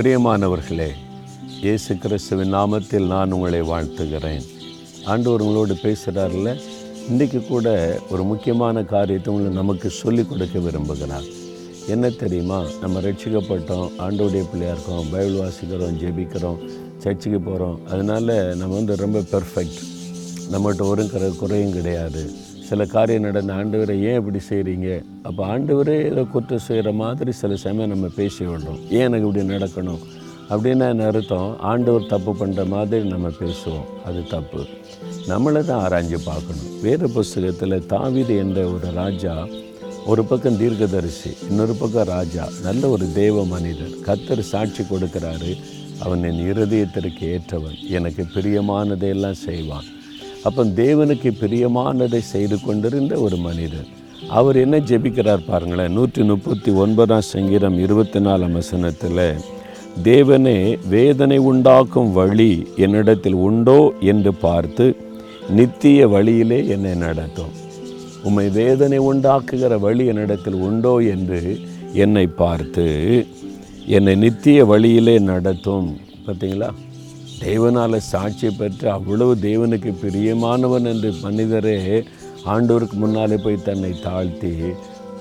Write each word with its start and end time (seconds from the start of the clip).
பிரியமானவர்களே 0.00 0.88
இயேசு 1.60 1.96
கிறிஸ்துவின் 1.96 2.54
நாமத்தில் 2.54 3.06
நான் 3.06 3.32
உங்களை 3.32 3.60
வாழ்த்துகிறேன். 3.62 4.42
ஆண்டவர் 5.04 5.40
உங்களோடு 5.40 5.74
பேசுகிறார்ல 5.74 6.60
இன்றைக்கு 7.08 7.42
கூட 7.42 7.98
ஒரு 8.10 8.24
முக்கியமான 8.24 8.84
காரியத்தை 8.84 9.34
உங்களை 9.34 9.56
நமக்கு 9.56 9.90
சொல்லிக் 9.90 10.28
கொடுக்க 10.28 10.58
விரும்புகிறார். 10.58 11.26
என்ன 11.88 12.08
தெரியுமா? 12.08 12.64
நம்ம 12.80 13.00
ரட்சிக்கப்பட்டோம் 13.00 13.90
ஆண்டோடைய 13.98 14.44
பிள்ளையாக 14.50 14.80
இருக்கோம் 14.80 15.10
பைபிள் 15.10 15.40
வாசிக்கிறோம் 15.40 15.98
ஜெபிக்கிறோம் 16.02 16.58
சர்ச்சுக்கு 16.98 17.40
போகிறோம் 17.40 17.80
அதனால் 17.86 18.56
நம்ம 18.56 18.74
வந்து 18.74 18.96
ரொம்ப 18.96 19.18
பெர்ஃபெக்ட் 19.18 19.80
நம்மகிட்ட 20.52 20.82
ஒரு 20.82 21.34
குறையும் 21.38 21.72
கிடையாது. 21.72 22.30
சில 22.70 22.84
காரியம் 22.84 23.22
நடந்த 23.22 23.52
ஆண்டவரை 23.52 24.02
ஏன் 24.02 24.14
இப்படி 24.14 24.40
செய்கிறீங்க 24.48 25.04
அப்போ 25.22 25.46
ஆண்டவரே 25.46 26.04
ஏதோ 26.04 26.22
குற்றம் 26.22 26.58
செய்கிற 26.58 26.92
மாதிரி 26.92 27.32
சில 27.32 27.56
சமயம் 27.56 27.88
நம்ம 27.88 28.06
பேசி 28.06 28.44
விடுறோம் 28.44 28.88
ஏன் 28.90 29.00
எனக்கு 29.00 29.26
இப்படி 29.28 29.46
நடக்கணும்? 29.54 29.98
அப்படின்னா 30.50 30.88
என்ன 30.88 31.04
அர்த்தம்? 31.04 31.60
ஆண்டவர் 31.60 32.06
தப்பு 32.06 32.32
பண்ணுற 32.32 32.66
மாதிரி 32.66 33.08
நம்ம 33.08 33.28
பேசுவோம். 33.28 33.88
அது 34.04 34.22
தப்பு. 34.30 34.64
நம்மளை 35.28 35.64
தான் 35.64 35.82
ஆராய்ஞ்சு 35.82 36.18
பார்க்கணும். 36.24 36.80
வேறு 36.82 37.10
புஸ்தகத்தில் 37.10 37.82
தாவிது 37.88 38.38
என்ற 38.38 38.66
ஒரு 38.66 38.90
ராஜா 38.94 39.46
ஒரு 40.06 40.24
பக்கம் 40.24 40.58
தீர்க்கதரிசி 40.58 41.30
இன்னொரு 41.50 41.74
பக்கம் 41.74 42.10
ராஜா 42.16 42.48
நல்ல 42.62 42.88
ஒரு 42.88 43.12
தெய்வ 43.14 43.44
மனிதர். 43.44 43.94
கத்தர் 44.06 44.48
சாட்சி 44.52 44.82
கொடுக்கிறாரு. 44.82 45.56
அவன் 45.98 46.22
என் 46.22 46.52
இருதயத்திற்கு 46.52 47.24
ஏற்றவன். 47.36 47.80
எனக்கு 47.88 48.26
பிரியமானதையெல்லாம் 48.34 49.40
செய்வான். 49.48 49.98
அப்போ 50.42 50.64
தேவனுக்கு 50.64 51.30
பிரியமானதை 51.40 52.18
செய்து 52.18 52.60
கொண்டிருந்த 52.60 53.14
ஒரு 53.16 53.36
மனிதர். 53.36 53.88
அவர் 54.28 54.56
என்ன 54.56 54.78
ஜெபிக்கிறார் 54.78 55.48
பாருங்களேன். 55.48 55.92
நூற்றி 55.92 56.22
முப்பத்தி 56.22 56.70
ஒன்பதாம் 56.70 57.20
சங்கீதம் 57.20 57.78
இருபத்தி 57.78 58.18
நாலாம் 58.18 58.52
வசனத்தில் 58.52 59.22
தேவனே 60.02 60.78
வேதனை 60.88 61.38
உண்டாக்கும் 61.38 62.12
வழி 62.12 62.66
என்னிடத்தில் 62.76 63.34
உண்டோ? 63.34 63.92
என்று 64.00 64.34
பார்த்து 64.34 64.96
நித்திய 65.50 66.08
வழியிலே 66.08 66.66
என்னை 66.66 66.94
நடத்தும் 66.94 67.54
உம்மை 68.22 68.48
வேதனை 68.48 68.98
உண்டாக்குகிற 68.98 69.78
வழி 69.80 70.06
என்னிடத்தில் 70.06 70.54
உண்டோ? 70.54 70.98
என்று 70.98 71.58
என்னை 71.92 72.26
பார்த்து 72.26 72.86
என்னை 73.86 74.14
நித்திய 74.14 74.64
வழியிலே 74.64 75.18
நடத்தும். 75.18 75.96
பார்த்தீங்களா? 76.26 76.70
தேவனால் 77.42 77.96
சாட்சி 77.96 78.48
பெற்று 78.50 78.90
அவ்வளவு 78.90 79.34
தேவனுக்கு 79.34 79.90
பிரியமானவன் 80.02 80.88
என்று 80.92 81.10
மனிதரே 81.22 81.76
ஆண்டவருக்கு 82.52 82.96
முன்னாலே 83.02 83.36
போய் 83.36 83.64
தன்னை 83.68 83.92
தாழ்த்தி 84.02 84.52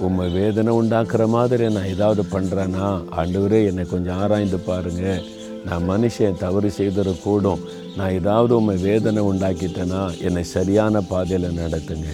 உம்மை 0.08 0.26
வேதனை 0.32 0.72
உண்டாக்குற 0.82 1.28
மாதிரி 1.28 1.66
நான் 1.76 1.92
ஏதாவது 1.96 2.24
பண்ணுறேன்னா 2.32 2.88
ஆண்டவரே 3.20 3.60
என்னை 3.66 3.86
கொஞ்சம் 3.86 4.18
ஆராய்ந்து 4.18 4.60
பாருங்கள் 4.60 5.24
நான் 5.66 5.90
மனுஷன் 5.90 6.38
தவறு 6.38 6.72
செய்திடக்கூடும் 6.78 7.64
நான் 7.98 8.12
ஏதாவது 8.12 8.56
உண்மை 8.56 8.76
வேதனை 8.82 9.24
உண்டாக்கிட்டேன்னா 9.24 10.20
என்னை 10.22 10.44
சரியான 10.44 11.02
பாதையில் 11.02 11.58
நடத்துங்க. 11.60 12.10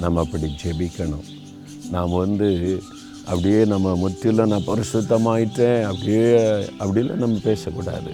நம்ம 0.00 0.20
அப்படி 0.20 0.48
ஜெபிக்கணும். 0.62 1.26
நாம் 1.90 2.10
வந்து 2.10 2.48
அப்படியே 3.26 3.64
நம்ம 3.64 3.96
முற்றிலும் 3.96 4.52
நான் 4.52 4.68
பரிசுத்தமாயிட்டேன் 4.70 5.82
அப்படியே 5.82 6.28
அப்படிலாம் 6.82 7.24
நம்ம 7.24 7.38
பேசக்கூடாது. 7.42 8.12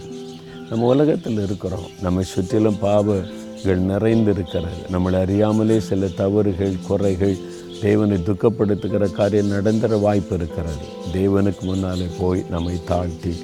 நம்ம 0.71 0.87
உலகத்தில் 0.95 1.39
இருக்கிறோம். 1.43 1.87
நம்மை 2.05 2.25
சுற்றிலும் 2.25 2.79
பாவங்கள் 2.79 3.81
நிறைந்து 3.91 4.31
இருக்கிறது 4.35 4.81
நம்மளை 4.93 5.19
அறியாமலே 5.25 5.77
சில 5.87 6.09
தவறுகள் 6.21 6.75
குறைகள் 6.89 7.37
தேவனை 7.81 8.17
துக்கப்படுத்துகிற 8.27 9.05
காரியம் 9.19 9.53
நடந்துற 9.53 10.01
வாய்ப்பு 10.01 10.35
இருக்கிறது. 10.39 10.85
தேவனுக்கு 11.15 11.63
முன்னாலே 11.71 12.09
போய் 12.19 12.45
நம்மை 12.55 12.77
தாழ்த்தி 12.91 13.35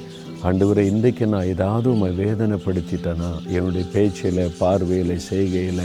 ஆண்டவரை 0.49 0.85
இன்றைக்கு 0.93 1.27
நான் 1.27 1.51
ஏதாவது 1.55 1.87
உண்மை 1.91 2.11
வேதனைப்படுத்திட்டேன்னா 2.19 3.31
என்னுடைய 3.57 3.85
பேச்சில் 3.93 4.43
பார்வையில் 4.59 5.25
செய்கையில் 5.31 5.85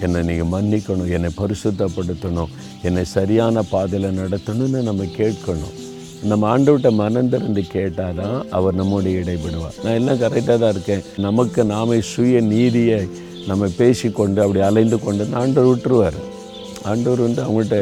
என்னை 0.00 0.22
நீங்கள் 0.28 0.52
மன்னிக்கணும் 0.54 1.12
என்னை 1.16 1.30
பரிசுத்தப்படுத்தணும் 1.40 2.54
என்னை 2.82 3.04
சரியான 3.16 3.62
பாதையில் 3.72 4.18
நடத்தணும்னு 4.20 4.82
நம்ம 4.88 5.04
கேட்கணும். 5.20 5.76
நம்ம 6.30 6.48
ஆண்டவர்கிட்ட 6.52 6.90
மனம் 7.00 7.30
கேட்டால் 7.74 8.18
தான் 8.20 8.36
அவர் 8.56 8.78
நம்மோடு 8.80 9.10
இடைபடுவார். 9.20 9.76
நான் 9.84 9.98
எல்லாம் 10.00 10.20
கரெக்டாக 10.22 10.58
தான் 10.62 10.74
இருக்கேன். 10.74 11.04
நமக்கு 11.26 11.64
நாமே 11.74 11.98
சுய 12.12 12.40
நீதியை 12.54 13.00
நம்ம 13.50 13.68
பேசிக்கொண்டு 13.80 14.40
அப்படி 14.44 14.60
அலைந்து 14.68 14.98
கொண்டு 15.06 15.26
ஆண்டவர் 15.40 15.70
விட்டுருவார். 15.70 16.18
ஆண்டவர் 16.90 17.26
வந்து 17.26 17.42
அவங்கள்ட்ட 17.46 17.78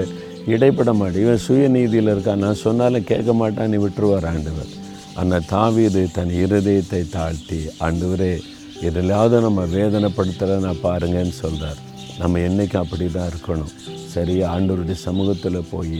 இடைப்பட 0.55 0.93
மாட்டேன் 1.01 1.25
இவன் 1.25 1.45
சுய 1.45 1.69
நீதியில் 1.77 2.11
இருக்கான். 2.15 2.43
நான் 2.45 2.63
சொன்னாலும் 2.65 3.07
கேட்க 3.11 3.33
மாட்டான்னு 3.43 3.81
விட்டுருவார் 3.85 4.27
ஆண்டவர். 4.33 4.73
ஆனால் 5.21 5.47
தாவீது 5.53 6.03
தன் 6.17 6.35
இருதயத்தை 6.43 7.03
தாழ்த்தி 7.17 7.61
ஆண்டவரே 7.87 8.33
எதிலாவது 8.89 9.37
நம்ம 9.47 9.63
வேதனைப்படுத்துகிற 9.77 10.59
நான் 10.67 10.85
பாருங்கன்னு 10.87 11.35
சொல்கிறார் 11.43 11.81
நம்ம 12.23 12.41
என்றைக்கும் 12.49 12.83
அப்படி 12.83 13.07
தான் 13.17 13.31
இருக்கணும். 13.33 13.73
சரி 14.15 14.35
ஆண்டவருடைய 14.55 14.99
சமூகத்தில் 15.07 15.69
போய் 15.73 15.99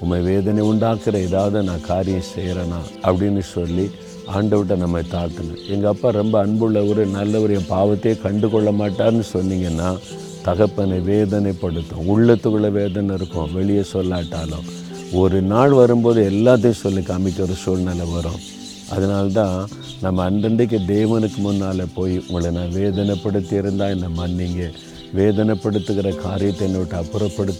உண்மை 0.00 0.20
வேதனை 0.20 0.68
உண்டாக்குற 0.68 1.14
ஏதாவது 1.14 1.62
நான் 1.62 1.80
காரியம் 1.80 2.28
செய்கிறேனா 2.36 2.80
அப்படின்னு 3.02 3.38
சொல்லி 3.38 3.90
ஆண்டவர்கிட்ட 4.34 4.76
நம்ம 4.76 5.00
தாழ்த்தணும் 5.00 5.68
எங்கள் 5.68 5.90
அப்பா 5.90 6.10
ரொம்ப 6.10 6.46
அன்புள்ளவர் 6.46 7.06
நல்லவர் 7.06 7.50
என் 7.50 7.70
பாவத்தையே 7.70 8.22
கண்டு 8.22 8.48
கொள்ள 8.48 8.72
மாட்டார்னு 8.72 9.22
சொன்னீங்கன்னா 9.32 9.98
தகப்பனை 10.42 10.98
வேதனைப்படுத்தும். 10.98 12.04
உள்ளத்துக்குள்ளே 12.08 12.70
வேதனை 12.70 13.14
இருக்கும் 13.14 13.52
வெளியே 13.52 13.84
சொல்லாட்டாலும். 13.92 14.68
ஒரு 15.12 15.42
நாள் 15.42 15.70
வரும்போது 15.70 16.30
எல்லாத்தையும் 16.30 16.80
சொல்லி 16.84 17.00
காமிக்கிற 17.00 17.52
சூழ்நிலை 17.52 18.06
வரும். 18.14 18.40
அதனால்தான் 18.90 19.68
நம்ம 20.00 20.30
அன்றன்றைக்கு 20.30 20.78
தேவனுக்கு 20.78 21.36
முன்னால் 21.36 21.82
போய் 21.94 22.24
உங்களை 22.28 22.50
நான் 22.50 22.74
வேதனைப்படுத்தி 22.74 23.52
இருந்தால் 23.52 24.00
என்னை 24.00 24.08
மன்னிங்க. 24.16 24.70
வேதனைப்படுத்துகிற 25.16 26.14
காரியத்தை 26.14 26.66
என்னை 26.66 26.80
விட்டு 26.80 26.96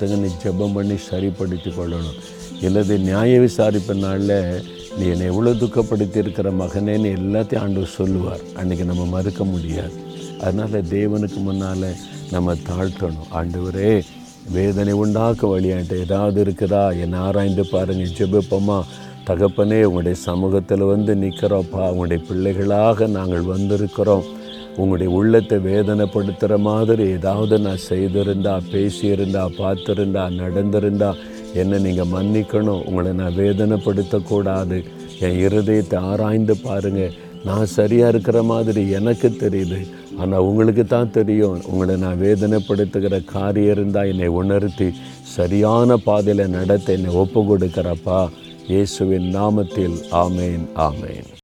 நீ 0.08 0.28
ஜெபம் 0.44 0.74
பண்ணி 0.74 0.96
சரிப்படுத்தி 0.96 1.70
கொள்ளணும். 1.70 2.18
இல்லது 2.60 2.98
நியாய 2.98 3.40
விசாரிப்பு 3.40 3.94
நாளில் 3.94 4.62
நீ 4.98 5.06
என்னை 5.06 5.26
எவ்வளோ 5.26 5.50
துக்கப்படுத்தி 5.50 6.16
இருக்கிற 6.16 6.50
மகனேன்னு 6.50 7.10
எல்லாத்தையும் 7.18 7.58
ஆண்டவர் 7.58 7.96
சொல்லுவார். 7.96 8.40
அன்றைக்கி 8.54 8.84
நம்ம 8.84 9.04
மறுக்க 9.04 9.44
முடியாது. 9.44 9.92
அதனால் 10.40 10.88
தேவனுக்கு 10.90 11.36
முன்னால் 11.36 11.94
நம்ம 12.30 12.54
தாழ்த்தணும். 12.54 13.28
ஆண்டவரே 13.34 14.02
வேதனை 14.52 14.92
உண்டாக்க 14.92 15.46
வழியான்ட்டு 15.46 15.98
ஏதாவது 15.98 16.44
இருக்குதா? 16.44 17.00
என்னை 17.00 17.18
ஆராய்ந்து 17.18 17.66
பாருங்கள் 17.66 18.16
ஜெபிப்போமா? 18.18 18.82
தகப்பனே 19.26 19.82
உங்களுடைய 19.82 20.14
சமூகத்தில் 20.14 20.82
வந்து 20.82 21.14
நிற்கிறோப்பா 21.14 21.90
உங்களுடைய 21.90 22.24
பிள்ளைகளாக 22.28 23.06
நாங்கள் 23.06 23.42
வந்திருக்கிறோம். 23.42 24.24
உங்களுடைய 24.80 25.10
உள்ளத்தை 25.18 25.56
வேதனைப்படுத்துகிற 25.70 26.56
மாதிரி 26.68 27.04
ஏதாவது 27.16 27.54
நான் 27.66 27.86
செய்திருந்தா 27.90 28.54
பேசியிருந்தா 28.72 29.44
பார்த்துருந்தா 29.60 30.24
நடந்திருந்தா 30.42 31.10
என்னை 31.60 31.78
நீங்கள் 31.86 32.12
மன்னிக்கணும். 32.16 32.82
உங்களை 32.88 33.12
நான் 33.20 33.38
வேதனைப்படுத்தக்கூடாது. 33.42 34.78
என் 35.26 35.38
இருதயத்தை 35.46 35.98
ஆராய்ந்து 36.10 36.54
பாருங்கள் 36.66 37.14
நான் 37.48 37.72
சரியாக 37.76 38.12
இருக்கிற 38.12 38.38
மாதிரி 38.50 38.82
எனக்கு 38.98 39.28
தெரியுது. 39.44 39.80
ஆனால் 40.20 40.46
உங்களுக்கு 40.48 40.84
தான் 40.92 41.14
தெரியும். 41.18 41.58
உங்களை 41.70 41.96
நான் 42.04 42.22
வேதனைப்படுத்துகிற 42.26 43.18
காரியம் 43.34 43.72
இருந்தால் 43.74 44.10
என்னை 44.12 44.30
உணர்த்தி 44.40 44.88
சரியான 45.36 45.98
பாதையில் 46.06 46.54
நடத்த 46.58 46.96
என்னை 46.98 47.12
ஒப்பு 47.24 47.42
கொடுக்குறப்பா 47.50 48.20
இயேசுவின் 48.72 49.28
நாமத்தில். 49.38 49.98
ஆமேன் 50.24 50.64
ஆமேன். 50.88 51.28